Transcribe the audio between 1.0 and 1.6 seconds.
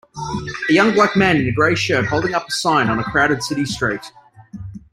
man in a